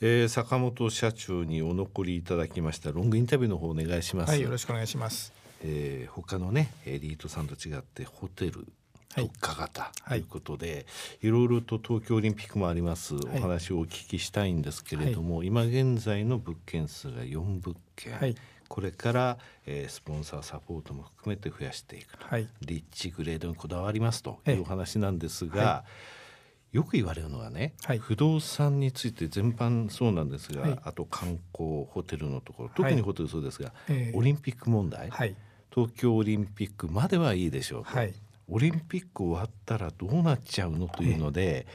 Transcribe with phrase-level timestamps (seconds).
[0.00, 2.92] えー、坂本社長にお残りいただきました。
[2.92, 4.30] ロングインタビューの方お願いします。
[4.30, 5.32] はい、よろしくお願いします。
[5.64, 8.64] えー、他のねエリートさんと違ってホテル
[9.16, 10.80] 特化型ということで、は
[11.22, 18.36] い、いろいろと東京オリンピックもあります、お話をお聞きしたいんですけれども、はい、今現在の物件数が4物件、はい、
[18.68, 22.24] これから、えー、スポンサーサポートも含めて増やしていくと、
[22.60, 25.84] リッチグレードにこだわりますというお話なんですが、
[26.72, 35.10] よく言われるのはね、はい、不動産について全般そうなんですが、はい、あと観光ホテルのところ特にホテルそうですが、はい、オリンピック問題、
[35.74, 37.90] 東京オリンピックまではいいでしょうと、
[38.50, 41.66] オリンピック終わったらどうなっちゃうのというので、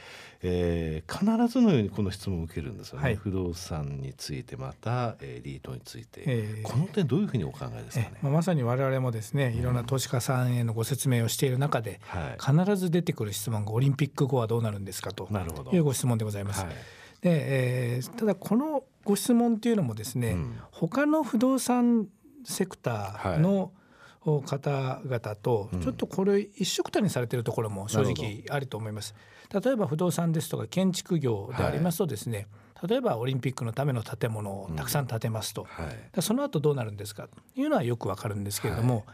[0.42, 12.00] えー、必ずのようにこの質問を受けるんですよね、不動産についてまたエリートについて、えー、この点どういうふうにお考えですかね、まあ、まさに我々もですねいろんな投資家さんへのご説明をしている中で、
[12.48, 15.28] うん、必ず出てくる質問がオリンピック後はどうなるんですかと
[15.72, 16.64] いうご質問でございます。
[16.64, 16.74] はい。
[17.22, 22.06] でえー、ただこのご質問というのもですね、うん、他の不動産
[22.44, 23.83] セクターの、はい
[24.24, 29.14] 方々とちょっとこれ一緒くたにされているところも正直あると思います。
[29.52, 35.84] 例えば不動産ですとか建築業でありますとですね、はい、例えばオリンピックのための建物をたくさん建てますと、うん。
[35.84, 37.28] はい、その後どうなるんですか？
[37.28, 39.04] というのはよくわかるんですけれども、はい、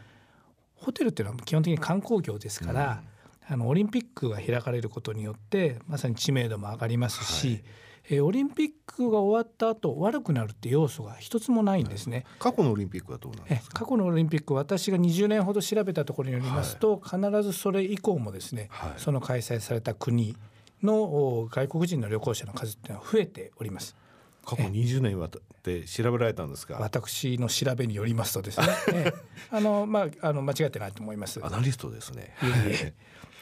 [0.75, 3.01] ホテルっていうのは基本的に観光業ですから、
[3.49, 7.63] うん、あのオリンピックが開かれることによってまさに知名度も上がりますし、
[8.11, 13.79] えー、オリンピックが終わった後悪くなるって要素が一つもないんですね、過去のオリンピックはどうなんですか？
[13.85, 20.35] 過去のオリンピック私が20年ほど調べたところによりますと、はい、必ずそれ以降もですね、はい、その開催された国
[20.83, 23.95] の外国人の旅行者の数っていうのは増えております。
[24.43, 26.77] 過去20年にわたって調べられたんですか？
[26.81, 29.13] 私の調べによりますとですね、え
[29.51, 31.39] あのまああの間違ってないと思います。
[31.45, 32.33] アナリストですね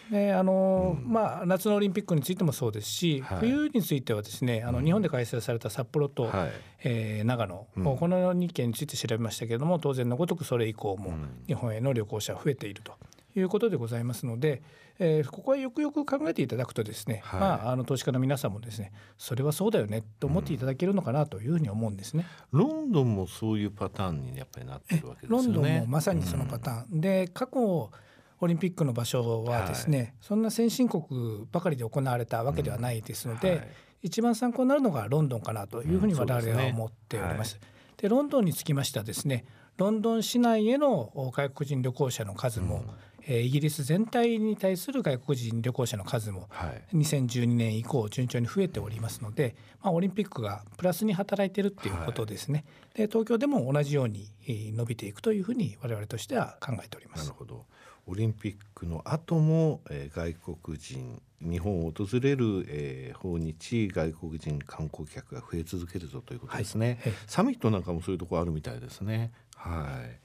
[0.10, 6.52] であの、うん、まあ、夏のオリンピックについてもそうですし、はい、冬についてはですねあの、日本で開催された札幌と、はい、
[6.84, 11.14] えー、長野、うん、この2県について調べましたけれども当然のごとくそれ以降も
[11.48, 12.94] 日本への旅行者増えていると
[13.36, 14.64] いうことでございますので、
[14.98, 22.26] えー、ここはよくよく考えていただくとですね、はい、まあ、あの投資家の皆さんもですねそれはそうだよねと思っていただけるのかなというふうに思うんですね。
[22.52, 25.46] ロンドンもそういうパターンにやっぱりなってるわけですよね。
[25.46, 27.92] ロンドンもまさにそのパターン、うん、で過去
[28.42, 31.04] オリンピックの場所はですね、はい、そんな先進国
[31.52, 33.58] ばかりで行われたわけではないですので、うん。
[33.58, 33.68] はい、
[34.04, 37.60] 一番参考になるのがロンドンかなというふうに我々は思っております。
[37.98, 39.46] で、ロンドンにつきましてはですね
[39.80, 42.84] ロンドン市内への外国人旅行者の数も、うん、
[43.26, 57.24] えー、イギリス全体に対する外国人旅行者の数も、はい、2012年以降順調に増えておりますので、まあ、オリンピックがプラスに働いているっていうことですね、はい、で東京でも同じように伸びていくというふうに我々としては考えております。
[57.24, 57.66] なるほど
[58.10, 69.32] オリンピックの後も、えー、外国人日本を訪れる、えー、訪日外国人観光客が増え続けるぞということですね、はい、サミットなんかもそういうところあるみたいですね。
[69.56, 70.20] はい。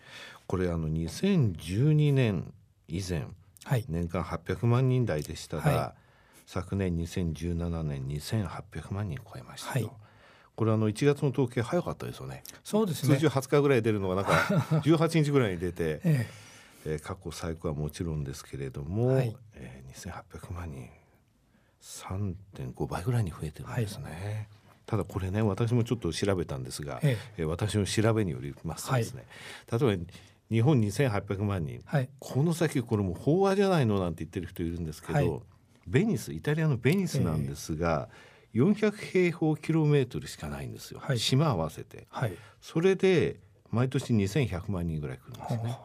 [0.47, 2.53] これあの2012年
[2.89, 3.27] 以前、
[3.65, 6.01] はい、年間800万人台でしたが、はい、
[6.47, 9.93] 昨年2017年2800万人超えましたと、
[10.57, 12.43] これあの1月の統計早かったですよね。
[12.65, 13.17] そうですね。
[13.17, 14.33] 通常20日ぐらい出るのがなんか
[14.85, 16.45] 18日ぐらいに出て、ええ
[16.87, 19.37] えー、過去最高はもちろんですけれども、はい。
[19.55, 20.89] えー、2800万人
[21.81, 24.05] 3.5倍ぐらいに増えてるんですね。
[24.05, 24.47] はい、
[24.87, 27.43] ただこれね私もちょっと調べたんですが、ええ。
[27.43, 29.25] ー、私の調べによりますとですね、
[29.69, 30.05] はい、例えば
[30.51, 35.41] 日本2800万人、はい、この先これも飽和じゃないのなんて言ってる人いるんですけど、はい、
[35.87, 38.09] ベニスイタリアのベニスなんですが、
[38.55, 43.41] えー、400平方キロメートルしかないんですよ、はい、島合わせて、はい、それで
[43.71, 45.77] 毎年2100万人ぐらい来るんですね。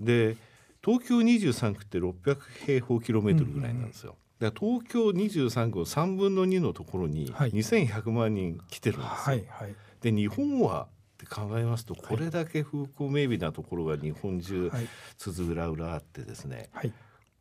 [0.00, 0.36] で
[0.84, 4.16] 東京23区って600平方キロメートルぐらいなんですよ。
[4.38, 9.14] だ東京23区の3分の2のところに2100万人来てるんですよ。
[9.16, 14.70] はいはい、で日本はって考えますとこれだけ風光明媚なところが日本中
[15.16, 16.92] つづらうらあってですね、はい、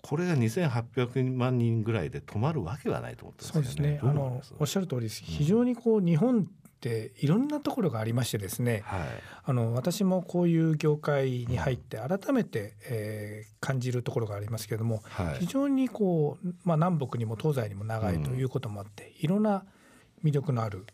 [0.01, 3.99] これが2800万人ぐらいで止まるわけはないと思ってそうですね。
[4.01, 6.47] あのおっしゃる通りです、非常にこう日本
[6.85, 9.01] っていろんなところがありましてですね、はい、
[9.45, 19.65] あの私もこういう業界に入って改めて、えー、感じるところがありますけれども、はい、非常にこう、まあ、南北にも東西にも長いということもあって、うん、いろんな
[20.25, 20.85] 魅力のある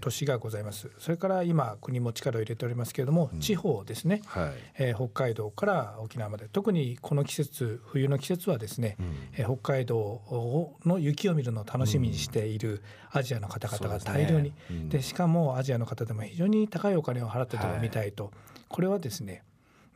[0.00, 6.48] 都市がございます、はい、それから今国も力を入れておりますけれども、うん、地方ですね、はい、えー、北海道から沖縄まで。
[6.48, 18.32] 特にこの季節冬の季節はですね、うん、えー、北海道の雪を見るのを楽しみにしているアジアの方々が大量に、うん、で、ねうん、しかもアジアの方でも非常に高いお金を払ってでも見たいと、はい、
[18.68, 19.42] これはですね、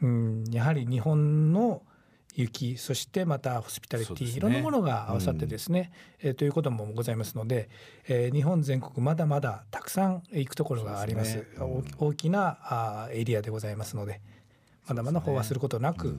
[0.02, 1.82] うん、やはり日本の
[2.34, 5.92] 雪そしてまたホスピタリティ、ね、いろんなものが合わさってですね、
[6.22, 7.68] うん、えー、ということもございますので、
[8.08, 11.44] えー、日本全国まだまだたくさん行くところがあります、ね。
[11.58, 14.20] うん、大きなあエリアでございますので。
[14.86, 16.18] まだまだ飽和することなく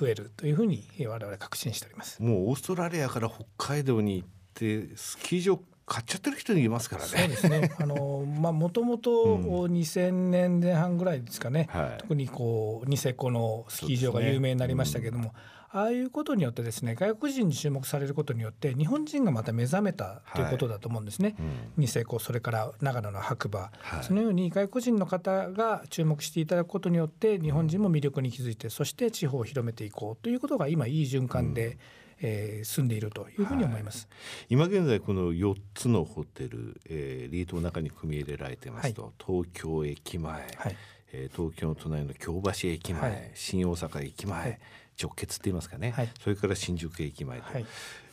[0.00, 2.20] 増えるというふうに我々確信しております。
[2.20, 7.08] もうオーストラリアから北海道に行ってスキー場買っちゃってる人いますからね。
[7.08, 7.72] そうですね。
[7.80, 11.68] あのまあもともと2000年前半ぐらいですかね。
[11.74, 15.32] うんはい、特にこうニセコのスキー場が有名になりましたけれども、ね
[15.74, 21.34] うん、ああいうことによってですね外国人に注目されることによって日本人がまた目覚めたということだと思うんですね。
[21.38, 31.78] はいうん、ニセコそれから長野の白馬、はい、そのように外国人の方が注目していただくことによって日本人も魅力に気づいてそして地方を広めていこうということが今いい循環で。
[32.20, 40.38] えー、住んでいるというふうに思います、はい、今現在この4つのホテル、えー、リートの中に組み入れられてますと、はい、東京駅前、は
[40.68, 40.76] い、
[41.12, 44.60] えー、東京の隣の京橋駅前、はい、新大阪駅前、
[45.00, 47.66] 直結って言いますかね、それから新宿駅前と、はい、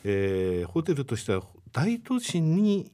[0.04, 1.42] えー、ホテルとしては
[1.72, 2.92] 大都市に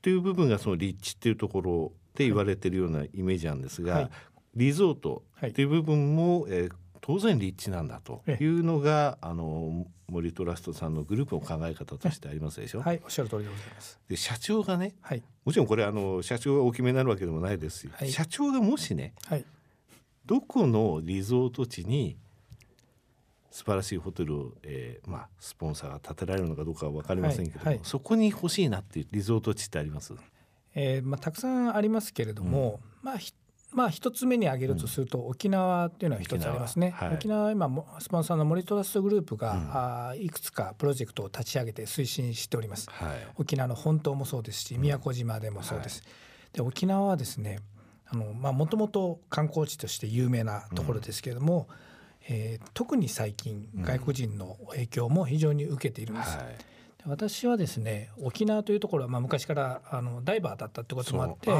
[0.00, 4.10] という部分がその立地っていうところで言われてるようなイメージなんですが、
[4.54, 6.72] リゾートっていう部分も、えー、
[7.02, 12.80] 当然立地なんだというのが、あの森トラストさんのグループの考え方としてありますでしょ？
[12.80, 13.98] はい、おっしゃる通りでございます。
[14.08, 19.44] で社長がね、はい、もちろんこれあの社長が大きめになるわけでもないですし、はい、社長がもしね、はい、
[20.24, 22.16] どこのリゾート地に
[23.50, 30.14] 素晴らしいホテルを、えー、まあスポンサーが建てられるのかどうかは分かりませんけども、はいはい、そこに欲しいなっていうリゾート地ってあります？
[30.74, 33.18] えー、まあたくさんありますけれども、うん、まあ
[33.72, 36.94] まあ、一つ目に挙げるとすると、沖縄っていうのは一つありますね。
[37.12, 37.70] 沖縄は今
[38.00, 42.88] スポンサーの森トラストグループが、うん、あいくつかプロジェクトを立ち上げて推進しております。
[42.90, 46.02] はい、沖縄の本島もそうですし宮古島でもそうです。
[46.52, 47.60] で沖縄はですね
[48.06, 51.66] あのまあもともと観光地として有名なところですけれども、
[52.28, 56.36] うん、えー、特に最近外国人の影響も非常に受けているんです。
[56.36, 56.71] はい
[57.06, 61.50] 私はですね沖縄というところはまあ昔からあのダイバーだったってこともあって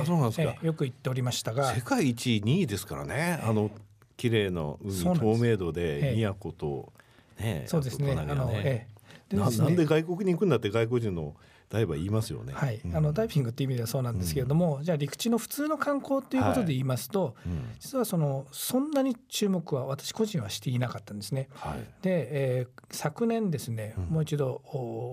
[0.62, 3.70] よく行っておりましたが世界一2位ですからね、あの
[4.16, 6.92] 綺麗な海透明度で宮古と、
[7.40, 8.12] ね、そうですね。
[8.12, 8.86] あの、え
[9.32, 11.34] え、ななんで外国に行くんだって外国人の
[11.72, 12.52] ダイバー言いますよね。
[12.52, 17.34] はい、あのダイビングっていう意味ではそうなんですけれども、うん、じゃあ陸地の普通の観光っていうことで言いますと、
[17.80, 21.48] 実はそのそんなに注目は私個人はしていなかったんですね。
[21.54, 24.60] はい、で、えー、昨年ですね、もう一度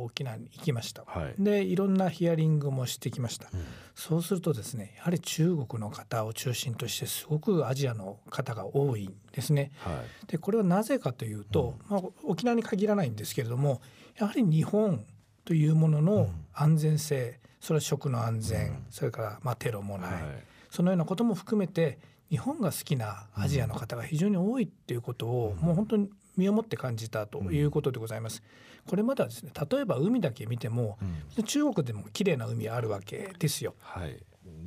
[0.03, 1.05] 沖縄に行きました。
[1.07, 3.47] はい、でいろんなヒアリングもしてきました。
[3.95, 9.71] そうするとですねやはり中国の方を中心としてすごくアジアの方が多いんですね。
[10.27, 13.81] でこれはなぜかというと、まあ、沖縄に限らないんですけれども
[14.17, 15.05] やはり日本
[15.49, 20.11] というものの安全性、それは食の安全、それからまあテロもない、
[20.69, 21.97] そのようなことも含めて
[22.29, 28.43] 日本が好きなアジアの方が非常に多いっていうことを、もう本当に身をもって感じたということでございます。
[28.85, 30.99] これまではですね例えば海だけ見ても、
[31.43, 33.73] 中国でも綺麗な海あるわけですよ。
[33.79, 34.15] はい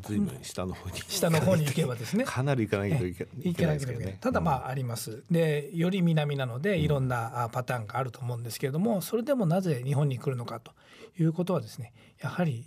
[0.02, 0.38] ずいぶん。
[0.42, 1.00] 下の方に。
[1.08, 2.24] 下の方に行けばですね。
[2.24, 3.14] かなり行かないとい。
[3.14, 3.26] け
[3.66, 4.18] ないですけどね。
[4.20, 5.24] ただまああります。
[5.30, 10.72] でより南なのでいろんなパターンがあると思うんですけれどもそれでもなぜ日本に来るのかと
[11.18, 12.64] いうことはですねやはり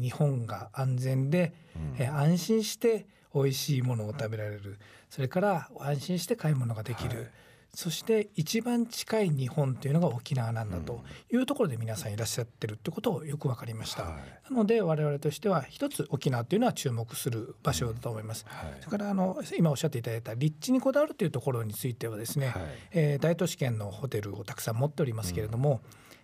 [0.00, 1.54] 日本が安全で、
[1.98, 4.78] うん、安心して美味しいものを食べられる。
[5.10, 7.30] それから安心して買い物ができる、はい
[7.74, 14.18] そして一番近い日本というのが沖縄なんだというところで皆さんいらっしゃってるってことをよく分かりました、は
[14.48, 22.62] い、なので我々としては一つ沖縄というのは注目する場所だと思います、はい、それからあの今おっしゃっていただいた立地にこだわるというところについてはですね、はい、
[22.92, 25.80] えー、大都市圏のホテルをたくさん持っておりますけれども、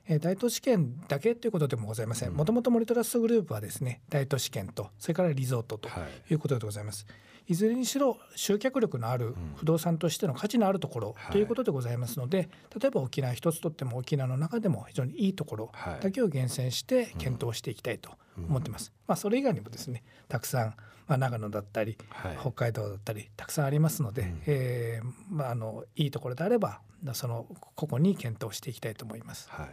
[0.09, 2.33] うん、え大都市圏だけということでもございません。
[2.33, 5.89] もともと森トラストグループはですね大都市圏とそれからリゾートと
[6.31, 6.35] い。
[6.35, 12.49] うことでございます、いずれにしろ集客力のある不動産としての価値のあるところということでございますので、
[12.81, 18.93] 例えば沖縄一つとっても沖縄の中でも非常にいいところだけを厳選して検討していきたいと思ってます。
[19.07, 20.75] まあ、それ以外にもですねたくさん、
[21.11, 21.99] まあ、長野だったり、
[22.41, 26.83] 北海道だったりたくさんありますので、えー、まあ、あのいいところであれば
[27.15, 29.49] そのここに検討していきたいと思います。
[29.51, 29.69] はい。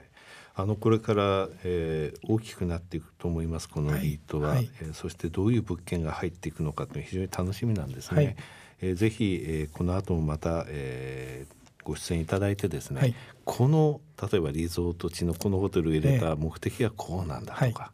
[0.56, 4.58] あのこれから、えー、大きくなっていくと思いますこのリートは、はい。
[4.58, 8.26] はい、えー、そしてどういう物件が入っていくのかというのは非常に楽しみなんですね。
[8.26, 8.36] はい、
[8.82, 13.16] えー、ぜひ、えー、この後もまた、えー、ご出演いただいてですね、はい、
[13.46, 17.92] この例えばリゾート地のこのホテルを入れた目的はこうなんだとか、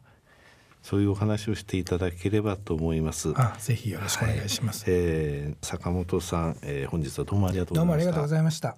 [0.84, 3.32] そういうお話をしていただければと思います。
[3.36, 4.84] あぜひよろしくお願いします。
[4.84, 7.80] はい、えー、坂本さん、えー、本日はどうもありがとうございました。
[7.80, 8.76] どうもありがとうございました。